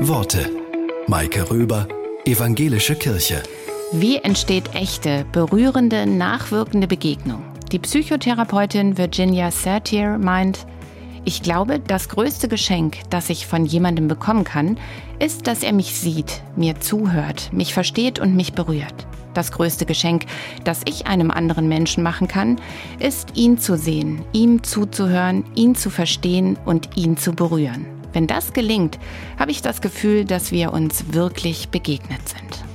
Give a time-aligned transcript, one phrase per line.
[0.00, 0.50] Worte.
[1.06, 1.86] Maike Röber,
[2.24, 3.42] Evangelische Kirche.
[3.92, 7.42] Wie entsteht echte, berührende, nachwirkende Begegnung?
[7.70, 10.66] Die Psychotherapeutin Virginia Satir meint,
[11.24, 14.76] ich glaube, das größte Geschenk, das ich von jemandem bekommen kann,
[15.20, 19.06] ist, dass er mich sieht, mir zuhört, mich versteht und mich berührt.
[19.34, 20.24] Das größte Geschenk,
[20.64, 22.60] das ich einem anderen Menschen machen kann,
[22.98, 28.01] ist, ihn zu sehen, ihm zuzuhören, ihn zu verstehen und ihn zu berühren.
[28.12, 28.98] Wenn das gelingt,
[29.38, 32.71] habe ich das Gefühl, dass wir uns wirklich begegnet sind.